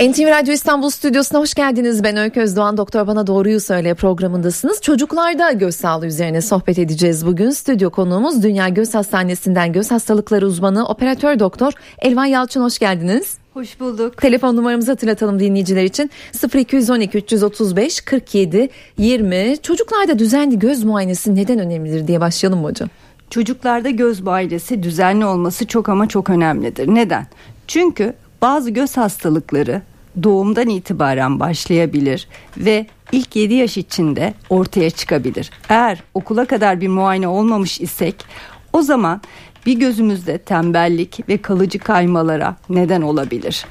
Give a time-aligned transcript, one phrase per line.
[0.00, 2.04] NTV Radyo İstanbul Stüdyosu'na hoş geldiniz.
[2.04, 2.76] Ben Öykü Özdoğan.
[2.76, 4.80] Doktor Bana Doğruyu Söyle programındasınız.
[4.80, 7.50] Çocuklarda göz sağlığı üzerine sohbet edeceğiz bugün.
[7.50, 13.38] Stüdyo konuğumuz Dünya Göz Hastanesi'nden göz hastalıkları uzmanı operatör doktor Elvan Yalçın hoş geldiniz.
[13.54, 14.16] Hoş bulduk.
[14.16, 16.10] Telefon numaramızı hatırlatalım dinleyiciler için
[16.54, 18.68] 0212 335 47
[18.98, 19.56] 20.
[19.62, 22.88] Çocuklarda düzenli göz muayenesi neden önemlidir diye başlayalım mı hocam?
[23.30, 26.94] Çocuklarda göz muayenesi düzenli olması çok ama çok önemlidir.
[26.94, 27.26] Neden?
[27.66, 29.82] Çünkü bazı göz hastalıkları
[30.22, 35.50] doğumdan itibaren başlayabilir ve ilk 7 yaş içinde ortaya çıkabilir.
[35.68, 38.24] Eğer okula kadar bir muayene olmamış isek
[38.72, 39.20] o zaman
[39.66, 43.66] bir gözümüzde tembellik ve kalıcı kaymalara neden olabilir.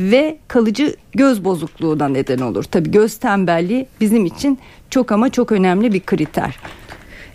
[0.00, 2.64] Ve kalıcı göz bozukluğuna neden olur.
[2.64, 4.58] Tabii göz tembelliği bizim için
[4.90, 6.56] çok ama çok önemli bir kriter.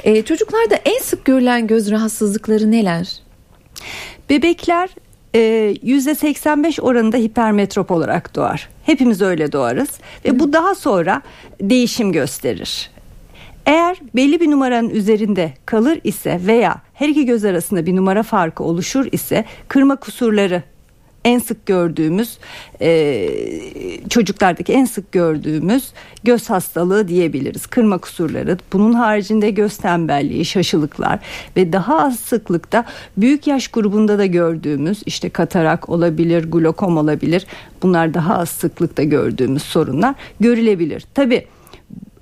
[0.04, 3.20] Ee, çocuklarda en sık görülen göz rahatsızlıkları neler?
[4.30, 4.90] Bebekler
[5.34, 8.70] %85 e, oranında hipermetrop olarak doğar.
[8.86, 9.90] Hepimiz öyle doğarız
[10.26, 11.22] ve bu daha sonra
[11.62, 12.90] değişim gösterir.
[13.66, 18.64] Eğer belli bir numaranın üzerinde kalır ise veya her iki göz arasında bir numara farkı
[18.64, 20.64] oluşur ise kırma kusurları
[21.26, 22.38] en sık gördüğümüz
[22.82, 23.30] e,
[24.10, 25.92] çocuklardaki en sık gördüğümüz
[26.24, 27.68] göz hastalığı diyebiliriz.
[27.68, 31.20] Kırma kusurları bunun haricinde göz tembelliği şaşılıklar
[31.58, 32.86] ve daha az sıklıkta
[33.18, 37.46] büyük yaş grubunda da gördüğümüz işte katarak olabilir glokom olabilir
[37.84, 41.06] bunlar daha az sıklıkta gördüğümüz sorunlar görülebilir.
[41.14, 41.46] Tabii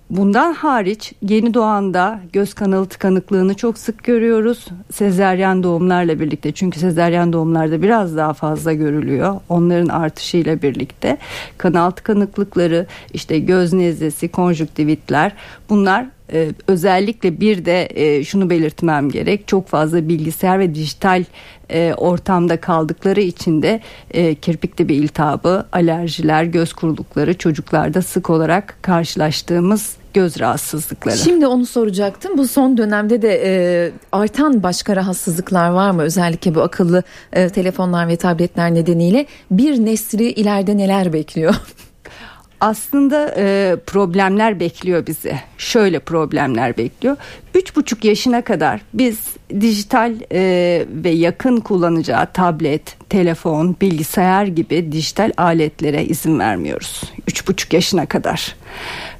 [0.09, 4.65] Bundan hariç yeni doğanda göz kanalı tıkanıklığını çok sık görüyoruz.
[4.93, 9.35] Sezeryen doğumlarla birlikte çünkü sezeryen doğumlarda biraz daha fazla görülüyor.
[9.49, 11.17] Onların artışıyla birlikte
[11.57, 15.33] kanal tıkanıklıkları, işte göz nezlesi, konjüktivitler
[15.69, 21.23] bunlar ee, özellikle bir de e, şunu belirtmem gerek çok fazla bilgisayar ve dijital
[21.69, 28.77] e, ortamda kaldıkları için de e, kirpikte bir iltihabı, alerjiler, göz kurulukları çocuklarda sık olarak
[28.81, 31.17] karşılaştığımız göz rahatsızlıkları.
[31.17, 32.37] Şimdi onu soracaktım.
[32.37, 36.01] Bu son dönemde de e, artan başka rahatsızlıklar var mı?
[36.01, 37.03] Özellikle bu akıllı
[37.33, 41.55] e, telefonlar ve tabletler nedeniyle bir nesli ileride neler bekliyor?
[42.61, 45.35] aslında e, problemler bekliyor bizi.
[45.57, 47.17] Şöyle problemler bekliyor.
[47.55, 49.19] Üç buçuk yaşına kadar biz
[49.61, 57.01] dijital e, ve yakın kullanacağı tablet, telefon, bilgisayar gibi dijital aletlere izin vermiyoruz.
[57.27, 58.55] Üç buçuk yaşına kadar.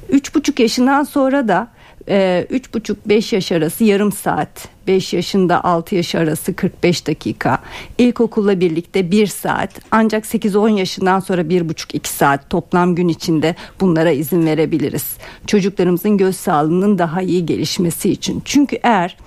[0.09, 1.68] Üç buçuk yaşından sonra da
[2.07, 7.59] 3,5-5 ee, yaş arası yarım saat 5 yaşında 6 yaş arası 45 dakika
[7.97, 14.46] ilkokulla birlikte 1 saat ancak 8-10 yaşından sonra 1,5-2 saat toplam gün içinde bunlara izin
[14.46, 15.17] verebiliriz.
[15.47, 18.41] Çocuklarımızın göz sağlığının daha iyi gelişmesi için.
[18.46, 19.17] Çünkü eğer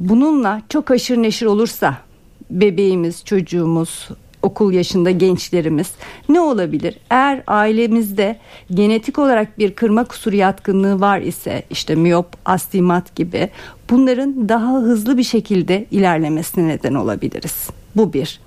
[0.00, 1.96] bununla çok aşırı neşir olursa
[2.50, 4.08] bebeğimiz, çocuğumuz,
[4.46, 5.90] okul yaşında gençlerimiz
[6.28, 6.98] ne olabilir?
[7.10, 8.38] Eğer ailemizde
[8.74, 13.50] genetik olarak bir kırma kusuru yatkınlığı var ise işte miyop, astigmat gibi
[13.90, 17.68] bunların daha hızlı bir şekilde ilerlemesine neden olabiliriz.
[17.96, 18.40] Bu bir.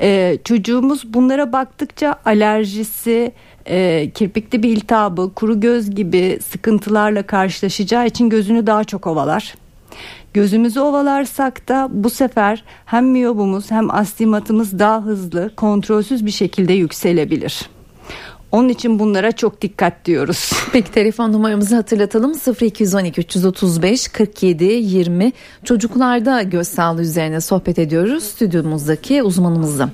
[0.00, 3.32] Ee, çocuğumuz bunlara baktıkça alerjisi,
[3.66, 9.54] e, kirpikte bir iltihabı, kuru göz gibi sıkıntılarla karşılaşacağı için gözünü daha çok ovalar.
[10.34, 17.68] Gözümüzü ovalarsak da bu sefer hem miyobumuz hem astigmatımız daha hızlı, kontrolsüz bir şekilde yükselebilir.
[18.52, 20.52] Onun için bunlara çok dikkat diyoruz.
[20.72, 25.32] Peki telefon numaramızı hatırlatalım 0212 335 47 20
[25.64, 29.90] çocuklarda göz sağlığı üzerine sohbet ediyoruz stüdyomuzdaki uzmanımızla.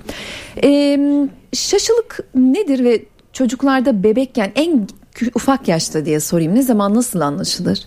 [0.62, 4.86] Ee, şaşılık nedir ve çocuklarda bebekken en
[5.34, 7.78] ufak yaşta diye sorayım ne zaman nasıl anlaşılır?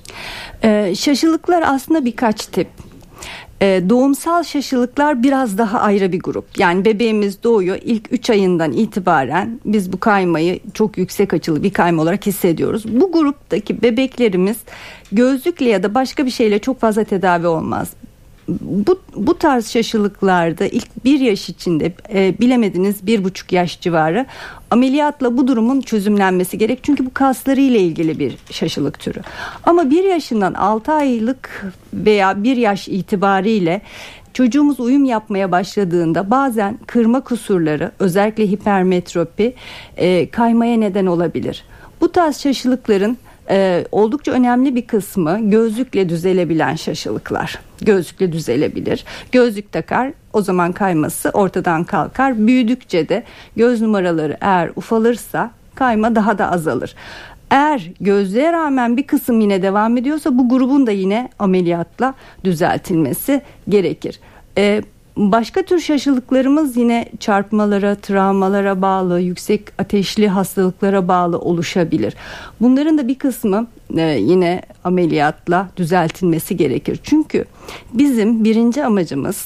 [0.63, 2.67] Ee, şaşılıklar aslında birkaç tip.
[3.61, 6.59] Ee, doğumsal şaşılıklar biraz daha ayrı bir grup.
[6.59, 12.01] Yani bebeğimiz doğuyor ilk 3 ayından itibaren biz bu kaymayı çok yüksek açılı bir kayma
[12.01, 12.83] olarak hissediyoruz.
[13.01, 14.57] Bu gruptaki bebeklerimiz
[15.11, 17.89] gözlükle ya da başka bir şeyle çok fazla tedavi olmaz
[18.47, 24.25] bu, bu tarz şaşılıklarda ilk bir yaş içinde e, bilemediniz bir buçuk yaş civarı
[24.71, 26.79] ameliyatla bu durumun çözümlenmesi gerek.
[26.83, 29.21] Çünkü bu kasları ile ilgili bir şaşılık türü.
[29.63, 33.81] Ama bir yaşından altı aylık veya bir yaş itibariyle
[34.33, 39.53] çocuğumuz uyum yapmaya başladığında bazen kırma kusurları özellikle hipermetropi
[39.97, 41.63] e, kaymaya neden olabilir.
[42.01, 43.17] Bu tarz şaşılıkların
[43.49, 47.59] e, oldukça önemli bir kısmı gözlükle düzelebilen şaşılıklar.
[47.81, 49.05] Gözlükle düzelebilir.
[49.31, 52.47] Gözlük takar o zaman kayması ortadan kalkar.
[52.47, 53.23] Büyüdükçe de
[53.55, 56.95] göz numaraları eğer ufalırsa kayma daha da azalır.
[57.51, 64.19] Eğer gözlüğe rağmen bir kısım yine devam ediyorsa bu grubun da yine ameliyatla düzeltilmesi gerekir.
[64.57, 64.81] Ee,
[65.17, 72.15] Başka tür şaşılıklarımız yine çarpmalara, travmalara bağlı, yüksek ateşli hastalıklara bağlı oluşabilir.
[72.61, 73.67] Bunların da bir kısmı
[73.97, 76.99] e, yine ameliyatla düzeltilmesi gerekir.
[77.03, 77.45] Çünkü
[77.93, 79.45] bizim birinci amacımız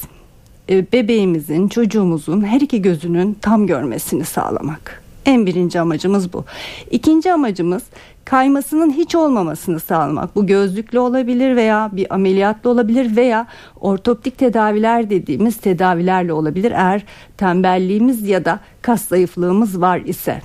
[0.70, 5.01] e, bebeğimizin, çocuğumuzun her iki gözünün tam görmesini sağlamak.
[5.26, 6.44] En birinci amacımız bu.
[6.90, 7.82] İkinci amacımız
[8.24, 10.36] kaymasının hiç olmamasını sağlamak.
[10.36, 13.46] Bu gözlükle olabilir veya bir ameliyatla olabilir veya
[13.80, 17.04] ortoptik tedaviler dediğimiz tedavilerle olabilir eğer
[17.36, 20.42] tembelliğimiz ya da kas zayıflığımız var ise.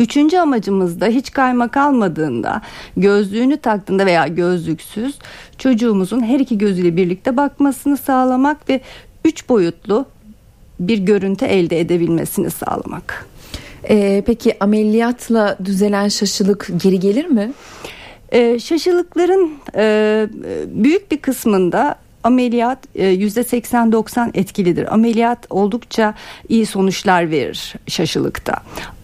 [0.00, 2.62] Üçüncü amacımız da hiç kayma kalmadığında
[2.96, 5.18] gözlüğünü taktığında veya gözlüksüz
[5.58, 8.80] çocuğumuzun her iki gözüyle birlikte bakmasını sağlamak ve
[9.24, 10.06] üç boyutlu
[10.80, 13.26] bir görüntü elde edebilmesini sağlamak.
[13.88, 17.52] Ee, peki ameliyatla düzelen şaşılık geri gelir mi?
[18.32, 20.26] Ee, şaşılıkların e,
[20.66, 24.94] büyük bir kısmında ameliyat e, yüzde 80-90 etkilidir.
[24.94, 26.14] Ameliyat oldukça
[26.48, 28.54] iyi sonuçlar verir şaşılıkta.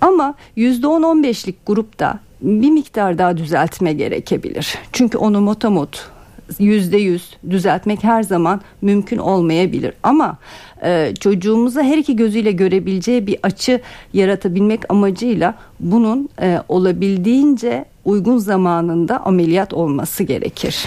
[0.00, 4.78] Ama yüzde 10-15'lik grupta bir miktar daha düzeltme gerekebilir.
[4.92, 6.10] Çünkü onu motomot
[6.58, 9.92] yüzde yüz düzeltmek her zaman mümkün olmayabilir.
[10.02, 10.38] Ama
[10.82, 13.80] e, çocuğumuza her iki gözüyle görebileceği bir açı
[14.12, 20.84] yaratabilmek amacıyla bunun e, olabildiğince uygun zamanında ameliyat olması gerekir.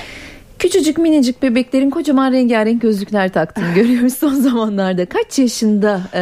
[0.60, 5.06] Küçücük minicik bebeklerin kocaman rengarenk gözlükler taktığını görüyoruz son zamanlarda.
[5.06, 6.22] Kaç yaşında e,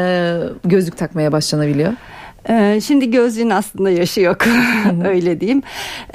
[0.66, 1.94] gözlük takmaya başlanabiliyor?
[2.50, 4.38] Ee, şimdi gözlüğün aslında yaşı yok
[5.06, 5.62] öyle diyeyim.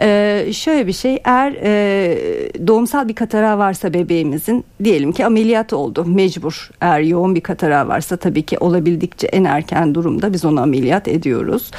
[0.01, 6.05] Ee, şöyle bir şey eğer e, doğumsal bir katara varsa bebeğimizin diyelim ki ameliyat oldu
[6.05, 6.71] mecbur.
[6.81, 11.71] Eğer yoğun bir katara varsa tabii ki olabildikçe en erken durumda biz onu ameliyat ediyoruz.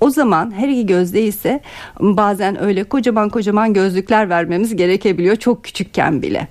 [0.00, 1.60] O zaman her iki gözde ise
[2.00, 6.48] bazen öyle kocaman kocaman gözlükler vermemiz gerekebiliyor çok küçükken bile.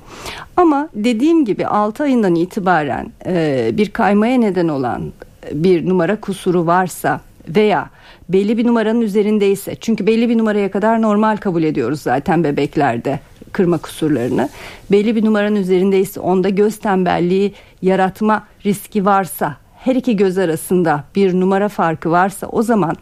[0.57, 5.11] Ama dediğim gibi 6 ayından itibaren e, bir kaymaya neden olan
[5.53, 7.89] bir numara kusuru varsa veya
[8.29, 13.19] belli bir numaranın üzerindeyse çünkü belli bir numaraya kadar normal kabul ediyoruz zaten bebeklerde
[13.51, 14.49] kırma kusurlarını.
[14.91, 21.33] Belli bir numaranın üzerindeyse onda göz tembelliği yaratma riski varsa her iki göz arasında bir
[21.33, 22.95] numara farkı varsa o zaman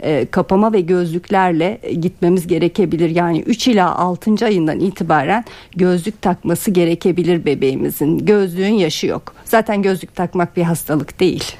[0.00, 3.10] e, kapama ve gözlüklerle gitmemiz gerekebilir.
[3.10, 4.46] Yani 3 ila 6.
[4.46, 5.44] ayından itibaren
[5.76, 8.18] gözlük takması gerekebilir bebeğimizin.
[8.18, 9.34] Gözlüğün yaşı yok.
[9.44, 11.56] Zaten gözlük takmak bir hastalık değil.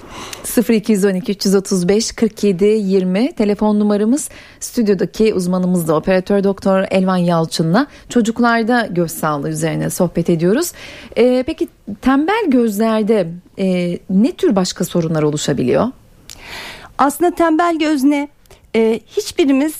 [0.58, 4.28] 0212 335 47 20 telefon numaramız
[4.60, 10.72] stüdyodaki uzmanımız da operatör doktor Elvan Yalçın'la çocuklarda göz sağlığı üzerine sohbet ediyoruz.
[11.18, 11.68] Ee, peki
[12.00, 15.86] tembel gözlerde e, ne tür başka sorunlar oluşabiliyor?
[16.98, 18.28] Aslında tembel göz ne?
[18.76, 19.74] Ee, hiçbirimiz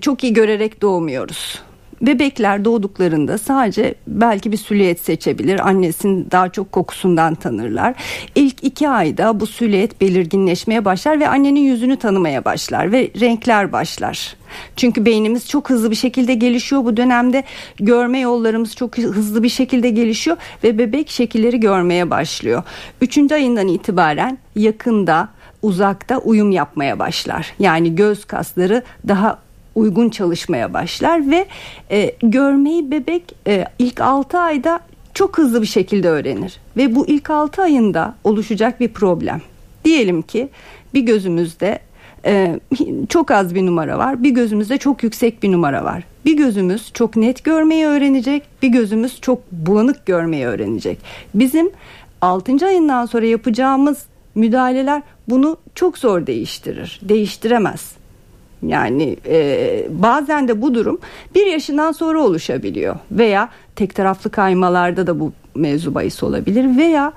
[0.00, 1.62] çok iyi görerek doğmuyoruz.
[2.02, 5.68] Bebekler doğduklarında sadece belki bir süliyet seçebilir.
[5.68, 7.94] Annesinin daha çok kokusundan tanırlar.
[8.34, 14.36] İlk iki ayda bu süliyet belirginleşmeye başlar ve annenin yüzünü tanımaya başlar ve renkler başlar.
[14.76, 16.84] Çünkü beynimiz çok hızlı bir şekilde gelişiyor.
[16.84, 17.44] Bu dönemde
[17.76, 22.62] görme yollarımız çok hızlı bir şekilde gelişiyor ve bebek şekilleri görmeye başlıyor.
[23.00, 25.28] Üçüncü ayından itibaren yakında
[25.62, 27.54] uzakta uyum yapmaya başlar.
[27.58, 29.38] Yani göz kasları daha
[29.74, 31.46] uygun çalışmaya başlar ve
[31.90, 34.80] e, görmeyi bebek e, ilk 6 ayda
[35.14, 39.42] çok hızlı bir şekilde öğrenir ve bu ilk 6 ayında oluşacak bir problem.
[39.84, 40.48] Diyelim ki
[40.94, 41.78] bir gözümüzde
[42.24, 42.60] e,
[43.08, 46.02] çok az bir numara var, bir gözümüzde çok yüksek bir numara var.
[46.24, 50.98] Bir gözümüz çok net görmeyi öğrenecek, bir gözümüz çok bulanık görmeyi öğrenecek.
[51.34, 51.70] Bizim
[52.20, 52.66] 6.
[52.66, 57.00] ayından sonra yapacağımız müdahaleler bunu çok zor değiştirir.
[57.02, 58.01] Değiştiremez.
[58.66, 60.98] Yani e, bazen de bu durum
[61.34, 62.96] bir yaşından sonra oluşabiliyor.
[63.10, 66.76] Veya tek taraflı kaymalarda da bu mevzu bahis olabilir.
[66.76, 67.12] Veya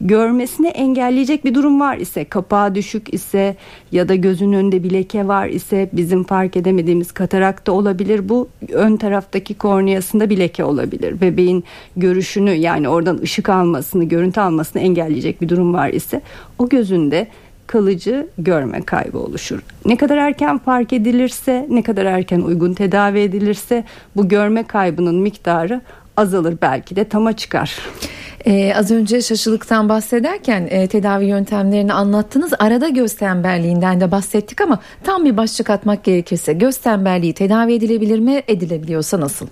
[0.00, 3.56] görmesini engelleyecek bir durum var ise kapağı düşük ise
[3.92, 8.28] ya da gözün önünde bir leke var ise bizim fark edemediğimiz katarak da olabilir.
[8.28, 11.20] Bu ön taraftaki korneasında bir leke olabilir.
[11.20, 11.64] Bebeğin
[11.96, 16.20] görüşünü yani oradan ışık almasını görüntü almasını engelleyecek bir durum var ise
[16.58, 17.28] o gözünde
[17.66, 19.62] kalıcı görme kaybı oluşur.
[19.84, 23.84] Ne kadar erken fark edilirse, ne kadar erken uygun tedavi edilirse
[24.16, 25.80] bu görme kaybının miktarı
[26.16, 27.78] azalır belki de tama çıkar.
[28.46, 32.52] Ee, az önce şaşılıktan bahsederken e, tedavi yöntemlerini anlattınız.
[32.58, 38.18] Arada göz tembelliğinden de bahsettik ama tam bir başlık atmak gerekirse göz tembelliği tedavi edilebilir
[38.18, 38.42] mi?
[38.48, 39.46] Edilebiliyorsa nasıl?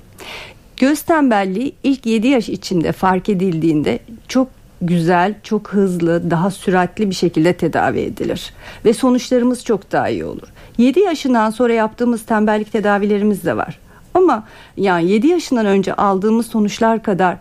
[0.76, 4.48] Göz tembelliği ilk 7 yaş içinde fark edildiğinde çok
[4.86, 8.52] güzel, çok hızlı, daha süratli bir şekilde tedavi edilir.
[8.84, 10.48] Ve sonuçlarımız çok daha iyi olur.
[10.78, 13.78] 7 yaşından sonra yaptığımız tembellik tedavilerimiz de var.
[14.14, 14.44] Ama
[14.76, 17.36] yani 7 yaşından önce aldığımız sonuçlar kadar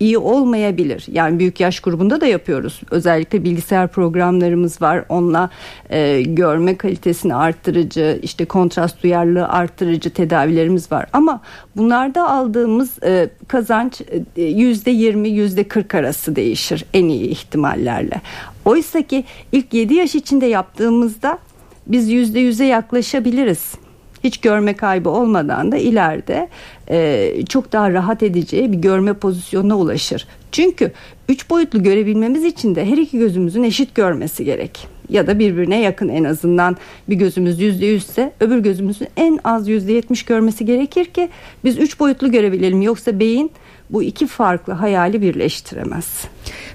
[0.00, 1.06] iyi olmayabilir.
[1.12, 2.80] Yani büyük yaş grubunda da yapıyoruz.
[2.90, 5.04] Özellikle bilgisayar programlarımız var.
[5.08, 5.50] Onunla
[5.90, 11.06] e, görme kalitesini arttırıcı, işte kontrast duyarlılığı arttırıcı tedavilerimiz var.
[11.12, 11.40] Ama
[11.76, 14.00] bunlarda aldığımız e, kazanç
[14.36, 18.20] e, yüzde yirmi, yüzde kırk arası değişir en iyi ihtimallerle.
[18.64, 21.38] Oysa ki ilk 7 yaş içinde yaptığımızda
[21.86, 23.83] biz yüzde yüze yaklaşabiliriz
[24.24, 26.48] hiç görme kaybı olmadan da ileride
[26.90, 30.26] e, çok daha rahat edeceği bir görme pozisyonuna ulaşır.
[30.52, 30.92] Çünkü
[31.28, 34.93] üç boyutlu görebilmemiz için de her iki gözümüzün eşit görmesi gerek.
[35.10, 36.76] Ya da birbirine yakın en azından
[37.08, 41.28] bir gözümüz yüzde yüzse öbür gözümüzün en az yüzde yetmiş görmesi gerekir ki
[41.64, 42.82] biz üç boyutlu görebilelim.
[42.82, 43.50] Yoksa beyin
[43.90, 46.24] bu iki farklı hayali birleştiremez.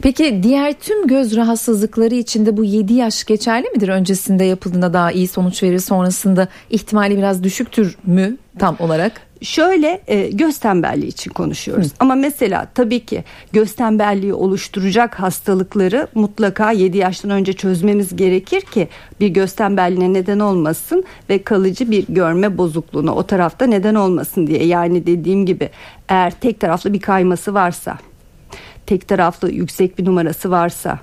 [0.02, 3.90] Peki diğer tüm göz rahatsızlıkları içinde bu 7 yaş geçerli midir?
[3.90, 9.29] Öncesinde yapıldığında daha iyi sonuç verir sonrasında ihtimali biraz düşüktür mü tam olarak?
[9.42, 11.88] Şöyle e, göz tembelliği için konuşuyoruz.
[11.88, 11.96] Hı.
[12.00, 18.88] Ama mesela tabii ki göz tembelliği oluşturacak hastalıkları mutlaka 7 yaştan önce çözmemiz gerekir ki
[19.20, 24.66] bir göz tembelliğine neden olmasın ve kalıcı bir görme bozukluğuna o tarafta neden olmasın diye.
[24.66, 25.70] Yani dediğim gibi
[26.10, 27.98] eğer tek taraflı bir kayması varsa,
[28.86, 31.00] tek taraflı yüksek bir numarası varsa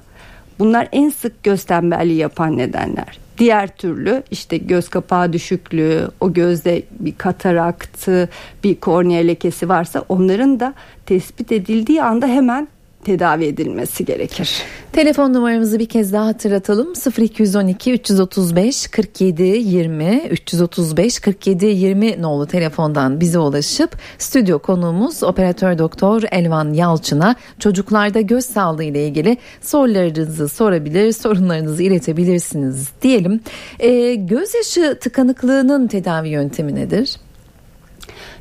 [0.58, 3.25] bunlar en sık göz tembelliği yapan nedenler.
[3.38, 8.28] Diğer türlü işte göz kapağı düşüklüğü, o gözde bir kataraktı,
[8.64, 10.74] bir kornea lekesi varsa onların da
[11.06, 12.68] tespit edildiği anda hemen
[13.06, 14.62] tedavi edilmesi gerekir.
[14.92, 16.92] Telefon numaramızı bir kez daha hatırlatalım.
[17.18, 26.22] 0212 335 47 20 335 47 20 nolu telefondan bize ulaşıp stüdyo konuğumuz operatör doktor
[26.30, 33.40] Elvan Yalçın'a çocuklarda göz sağlığı ile ilgili sorularınızı sorabilir, sorunlarınızı iletebilirsiniz diyelim.
[33.78, 37.16] Ee, gözyaşı tıkanıklığının tedavi yöntemi nedir?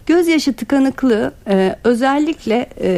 [0.06, 2.90] Gözyaşı tıkanıklığı e, özellikle e,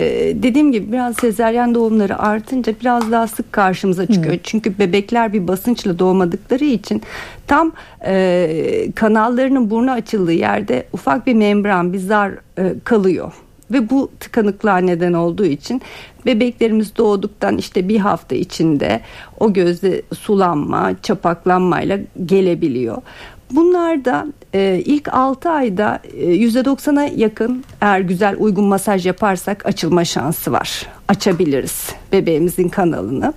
[0.43, 4.33] dediğim gibi biraz sezeryen doğumları artınca biraz daha sık karşımıza çıkıyor.
[4.33, 4.41] Hmm.
[4.43, 7.01] Çünkü bebekler bir basınçla doğmadıkları için
[7.47, 7.71] tam
[8.05, 13.33] e, kanallarının burnu açıldığı yerde ufak bir membran, bir zar e, kalıyor
[13.71, 15.81] ve bu tıkanıklığa neden olduğu için
[16.25, 19.01] bebeklerimiz doğduktan işte bir hafta içinde
[19.39, 23.01] o gözde sulanma, çapaklanmayla gelebiliyor.
[23.51, 30.05] Bunlar da e, ilk 6 ayda e, %90'a yakın eğer güzel uygun masaj yaparsak açılma
[30.05, 30.87] şansı var.
[31.07, 33.33] Açabiliriz bebeğimizin kanalını.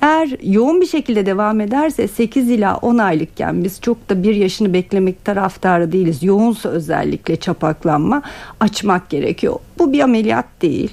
[0.00, 4.72] Eğer yoğun bir şekilde devam ederse 8 ila 10 aylıkken biz çok da bir yaşını
[4.72, 6.22] beklemek taraftarı değiliz.
[6.22, 8.22] Yoğunsa özellikle çapaklanma
[8.60, 9.58] açmak gerekiyor.
[9.78, 10.90] Bu bir ameliyat değil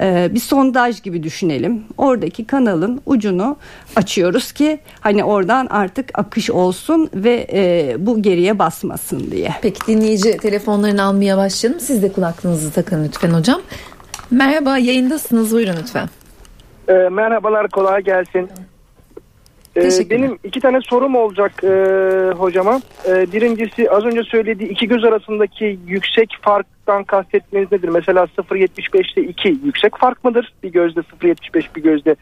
[0.00, 1.84] ee, bir sondaj gibi düşünelim.
[1.98, 3.56] Oradaki kanalın ucunu
[3.96, 9.50] açıyoruz ki hani oradan artık akış olsun ve e, bu geriye basmasın diye.
[9.62, 11.80] Peki dinleyici telefonlarını almaya başlayalım.
[11.80, 13.60] Siz de kulaklığınızı takın lütfen hocam.
[14.30, 16.08] Merhaba yayındasınız buyurun lütfen.
[16.88, 18.50] E, merhabalar kolay gelsin.
[19.76, 21.68] Ee, benim iki tane sorum olacak e,
[22.36, 22.80] hocama.
[23.08, 26.36] E, birincisi az önce söylediği iki göz arasındaki yüksek
[26.90, 27.88] farktan kastetmeniz nedir?
[27.88, 30.52] Mesela 0.75'te 2 yüksek fark mıdır?
[30.62, 32.16] Bir gözde 0.75 bir gözde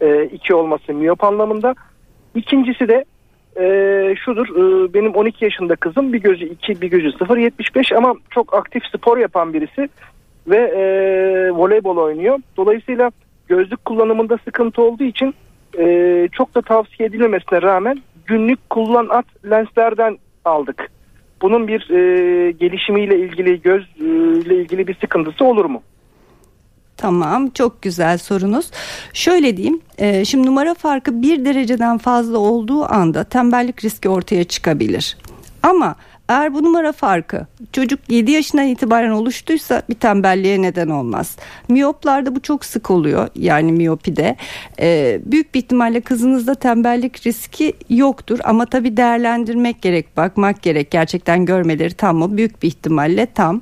[0.00, 1.74] e, 2 olması miyop anlamında.
[2.34, 3.04] İkincisi de
[3.56, 8.54] e, şudur e, benim 12 yaşında kızım bir gözü 2 bir gözü 0.75 ama çok
[8.54, 9.88] aktif spor yapan birisi
[10.46, 10.82] ve e,
[11.50, 12.38] voleybol oynuyor.
[12.56, 13.10] Dolayısıyla
[13.48, 15.34] gözlük kullanımında sıkıntı olduğu için
[15.78, 20.95] e, çok da tavsiye edilmemesine rağmen günlük kullan at lenslerden aldık.
[21.42, 25.82] Bunun bir e, gelişimiyle ilgili gözle ilgili bir sıkıntısı olur mu?
[26.96, 28.70] Tamam çok güzel sorunuz.
[29.12, 35.16] Şöyle diyeyim e, şimdi numara farkı bir dereceden fazla olduğu anda tembellik riski ortaya çıkabilir.
[35.62, 35.96] Ama
[36.28, 41.36] eğer bu numara farkı çocuk 7 yaşından itibaren oluştuysa bir tembelliğe neden olmaz.
[41.68, 44.36] Miyoplarda bu çok sık oluyor yani miyopide.
[44.80, 51.44] Ee, büyük bir ihtimalle kızınızda tembellik riski yoktur ama tabi değerlendirmek gerek bakmak gerek gerçekten
[51.44, 53.60] görmeleri tam mı büyük bir ihtimalle tam.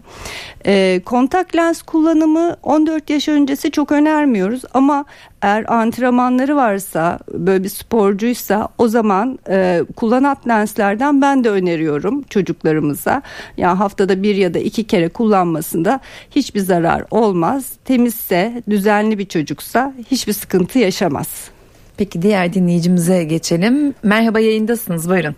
[0.67, 5.05] Ee, kontak lens kullanımı 14 yaş öncesi çok önermiyoruz ama
[5.45, 13.23] eğer antrenmanları varsa böyle bir sporcuysa o zaman e, kullanat lenslerden ben de öneriyorum çocuklarımıza.
[13.57, 17.73] Yani haftada bir ya da iki kere kullanmasında hiçbir zarar olmaz.
[17.85, 21.51] Temizse düzenli bir çocuksa hiçbir sıkıntı yaşamaz.
[21.97, 23.95] Peki diğer dinleyicimize geçelim.
[24.03, 25.35] Merhaba yayındasınız buyurun.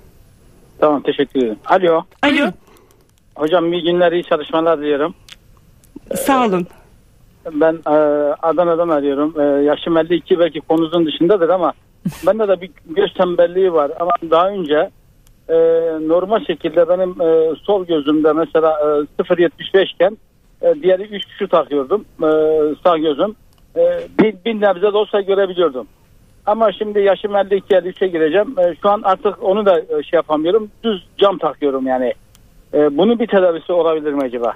[0.78, 1.58] Tamam teşekkür ederim.
[1.66, 2.04] Alo.
[2.22, 2.50] Alo.
[3.34, 5.14] Hocam iyi günler iyi çalışmalar diliyorum.
[6.14, 6.66] Sağ olun.
[7.52, 7.96] Ben e,
[8.42, 9.40] Adana'dan arıyorum.
[9.40, 11.72] E, yaşım 52 belki konunun dışındadır ama
[12.26, 13.92] bende de bir göz tembelliği var.
[14.00, 14.90] Ama daha önce
[15.48, 15.56] e,
[16.08, 18.70] normal şekilde benim e, sol gözümde mesela
[19.18, 20.16] e, 0.75 iken
[20.62, 22.04] e, diğeri 3 şu takıyordum.
[22.22, 22.28] E,
[22.84, 23.34] sağ gözüm.
[23.76, 25.86] E, bir, bir nebze de olsa görebiliyordum.
[26.46, 28.54] Ama şimdi yaşım 52 53'e gireceğim.
[28.58, 30.70] E, şu an artık onu da e, şey yapamıyorum.
[30.84, 32.14] Düz cam takıyorum yani.
[32.74, 34.52] E, bunun bir tedavisi olabilir mi acaba?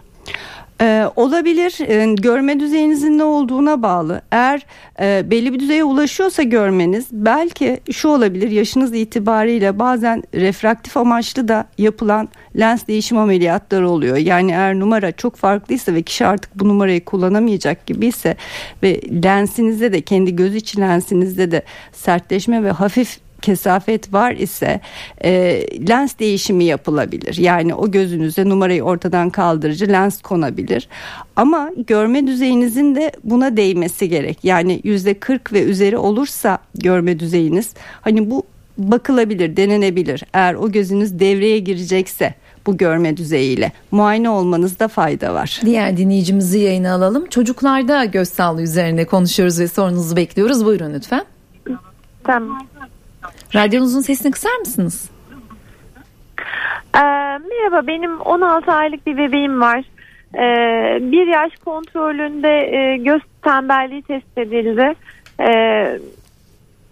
[0.83, 1.79] Ee, olabilir.
[1.81, 4.23] Ee, görme düzeyinizin ne olduğuna bağlı.
[4.31, 4.67] Eğer
[5.01, 8.51] e, belli bir düzeye ulaşıyorsa görmeniz belki şu olabilir.
[8.51, 14.17] Yaşınız itibariyle bazen refraktif amaçlı da yapılan lens değişim ameliyatları oluyor.
[14.17, 18.37] Yani eğer numara çok farklıysa ve kişi artık bu numarayı kullanamayacak gibiyse
[18.83, 24.81] ve lensinizde de kendi göz içi lensinizde de sertleşme ve hafif kesafet var ise
[25.25, 27.37] e, lens değişimi yapılabilir.
[27.37, 30.89] Yani o gözünüze numarayı ortadan kaldırıcı lens konabilir.
[31.37, 34.39] Ama görme düzeyinizin de buna değmesi gerek.
[34.43, 38.43] Yani yüzde 40 ve üzeri olursa görme düzeyiniz hani bu
[38.79, 40.23] bakılabilir, denenebilir.
[40.33, 42.35] Eğer o gözünüz devreye girecekse
[42.67, 45.61] bu görme düzeyiyle muayene olmanızda fayda var.
[45.65, 47.27] Diğer dinleyicimizi yayına alalım.
[47.27, 50.65] Çocuklarda göz sağlığı üzerine konuşuyoruz ve sorunuzu bekliyoruz.
[50.65, 51.25] Buyurun lütfen.
[52.25, 52.67] Tamam.
[53.55, 55.11] Radyonuzun sesini kısar mısınız?
[56.95, 57.01] Ee,
[57.39, 59.85] merhaba benim 16 aylık bir bebeğim var.
[60.35, 64.95] Ee, bir yaş kontrolünde e, göz tembelliği tespit edildi.
[65.41, 65.99] Ee,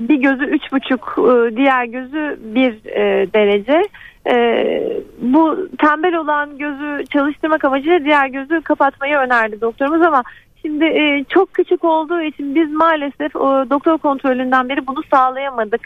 [0.00, 3.83] bir gözü üç buçuk, e, diğer gözü bir e, derece.
[4.31, 4.83] Ee,
[5.21, 10.23] bu tembel olan gözü çalıştırmak amacıyla diğer gözü kapatmayı önerdi doktorumuz ama
[10.62, 15.81] Şimdi e, çok küçük olduğu için biz maalesef e, doktor kontrolünden beri bunu sağlayamadık.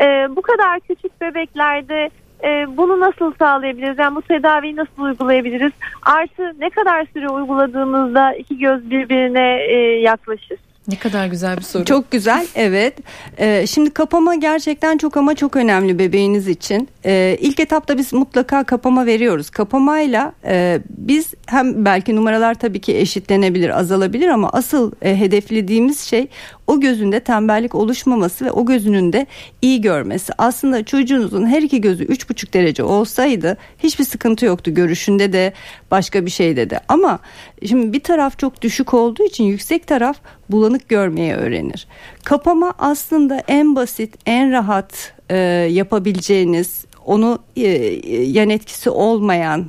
[0.00, 2.10] E, bu kadar küçük bebeklerde
[2.44, 3.98] e, bunu nasıl sağlayabiliriz?
[3.98, 5.72] Yani bu tedaviyi nasıl uygulayabiliriz?
[6.02, 10.58] Artı ne kadar süre uyguladığımızda iki göz birbirine e, yaklaşır?
[10.88, 11.84] Ne kadar güzel bir soru.
[11.84, 12.94] Çok güzel evet.
[13.38, 16.88] Ee, şimdi kapama gerçekten çok ama çok önemli bebeğiniz için.
[17.04, 19.50] Ee, ilk etapta biz mutlaka kapama veriyoruz.
[19.50, 26.28] Kapamayla e, biz hem belki numaralar tabii ki eşitlenebilir azalabilir ama asıl e, hedeflediğimiz şey
[26.66, 29.26] o gözünde tembellik oluşmaması ve o gözünün de
[29.62, 30.32] iyi görmesi.
[30.38, 35.52] Aslında çocuğunuzun her iki gözü üç buçuk derece olsaydı hiçbir sıkıntı yoktu görüşünde de
[35.90, 36.80] başka bir şeyde de.
[36.88, 37.18] Ama
[37.66, 40.16] şimdi bir taraf çok düşük olduğu için yüksek taraf
[40.50, 41.86] bulanık görmeye öğrenir.
[42.24, 45.36] Kapama aslında en basit, en rahat e,
[45.70, 47.68] yapabileceğiniz, onu e,
[48.10, 49.66] yan etkisi olmayan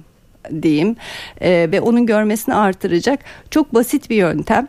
[0.62, 0.96] diyeyim
[1.42, 3.20] e, ve onun görmesini artıracak
[3.52, 4.68] çok basit bir yöntem.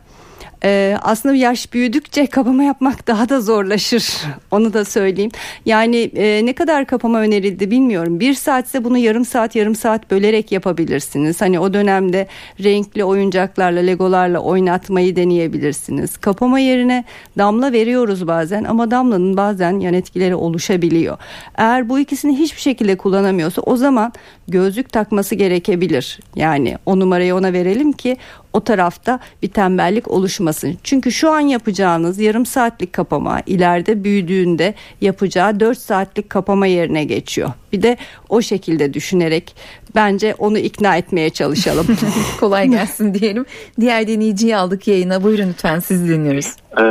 [0.65, 4.09] Ee, aslında yaş büyüdükçe kapama yapmak daha da zorlaşır.
[4.51, 5.31] Onu da söyleyeyim.
[5.67, 8.21] Yani e, ne kadar kapama önerildi bilmiyorum.
[8.21, 11.41] Bir saatse bunu yarım saat yarım saat bölerek yapabilirsiniz.
[11.41, 12.27] Hani o dönemde
[12.63, 16.17] renkli oyuncaklarla legolarla oynatmayı deneyebilirsiniz.
[16.17, 17.05] Kapama yerine
[17.39, 21.19] damla veriyoruz bazen ama damlanın bazen yan etkileri oluşabiliyor.
[21.55, 24.13] Eğer bu ikisini hiçbir şekilde kullanamıyorsa o zaman
[24.51, 26.19] gözlük takması gerekebilir.
[26.37, 28.17] Yani o numarayı ona verelim ki
[28.53, 30.79] o tarafta bir tembellik oluşmasın.
[30.85, 37.51] Çünkü şu an yapacağınız yarım saatlik kapama ileride büyüdüğünde yapacağı 4 saatlik kapama yerine geçiyor.
[37.73, 37.97] Bir de
[38.29, 39.57] o şekilde düşünerek
[39.95, 41.87] bence onu ikna etmeye çalışalım.
[42.41, 43.45] Kolay gelsin diyelim.
[43.81, 45.23] Diğer dinleyiciyi aldık yayına.
[45.23, 46.47] Buyurun lütfen sizi dinliyoruz.
[46.79, 46.83] Ee,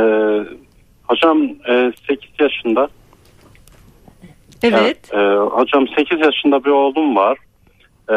[1.08, 2.88] hocam e, 8 yaşında.
[4.62, 5.14] Evet.
[5.14, 7.38] E, hocam 8 yaşında bir oğlum var.
[8.10, 8.16] E,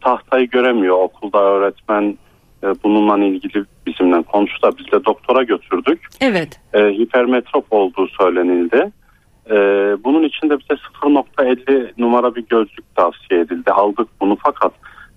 [0.00, 2.18] tahtayı göremiyor okulda öğretmen
[2.64, 6.06] e, bununla ilgili bizimle konuştu da biz de doktora götürdük.
[6.20, 6.60] Evet.
[6.74, 8.92] E, hipermetrop olduğu söylenildi.
[9.50, 9.56] E,
[10.04, 13.70] bunun için de bize 0.50 numara bir gözlük tavsiye edildi.
[13.70, 14.72] Aldık bunu fakat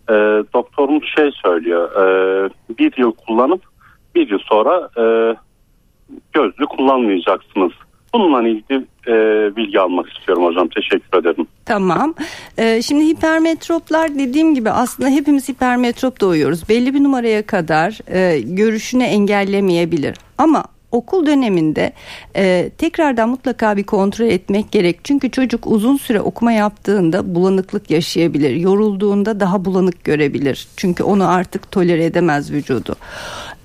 [0.10, 0.13] e,
[0.54, 1.89] doktorumuz şey söylüyor.
[1.91, 3.62] E, bir yıl kullanıp
[4.15, 5.36] bir yıl sonra e,
[6.34, 7.71] gözlük kullanmayacaksınız.
[8.13, 9.15] Bununla ilgili e,
[9.56, 10.67] bilgi almak istiyorum hocam.
[10.67, 11.44] Teşekkür ederim.
[11.65, 12.15] Tamam.
[12.58, 16.69] Ee, şimdi hipermetroplar dediğim gibi aslında hepimiz hipermetrop doğuyoruz.
[16.69, 20.17] Belli bir numaraya kadar e, görüşünü engellemeyebilir.
[20.38, 21.91] Ama okul döneminde
[22.36, 24.99] e, tekrardan mutlaka bir kontrol etmek gerek.
[25.03, 28.55] Çünkü çocuk uzun süre okuma yaptığında bulanıklık yaşayabilir.
[28.55, 30.67] Yorulduğunda daha bulanık görebilir.
[30.77, 32.95] Çünkü onu artık tolere edemez vücudu.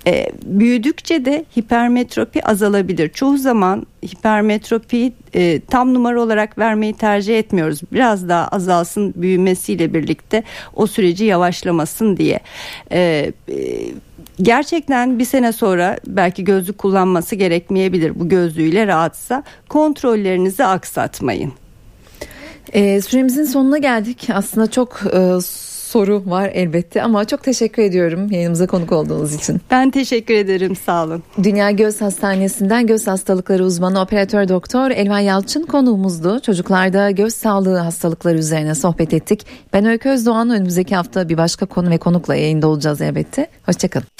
[0.06, 3.08] E, büyüdükçe de hipermetropi azalabilir.
[3.08, 7.80] Çoğu zaman hipermetropi e, tam numara olarak vermeyi tercih etmiyoruz.
[7.92, 10.42] Biraz daha azalsın büyümesiyle birlikte
[10.74, 12.40] o süreci yavaşlamasın diye.
[12.92, 13.54] E, e,
[14.42, 21.52] gerçekten bir sene sonra belki gözlük kullanması gerekmeyebilir bu gözlüğüyle rahatsa kontrollerinizi aksatmayın.
[22.72, 24.28] E, süremizin sonuna geldik.
[24.32, 25.40] Aslında çok e,
[25.90, 29.60] soru var elbette ama çok teşekkür ediyorum yayınımıza konuk olduğunuz için.
[29.70, 31.22] Ben teşekkür ederim sağ olun.
[31.42, 36.40] Dünya Göz Hastanesi'nden göz hastalıkları uzmanı operatör doktor Elvan Yalçın konuğumuzdu.
[36.40, 39.46] Çocuklarda göz sağlığı hastalıkları üzerine sohbet ettik.
[39.72, 43.46] Ben Öykü Özdoğan önümüzdeki hafta bir başka konu ve konukla yayında olacağız elbette.
[43.66, 44.19] Hoşçakalın.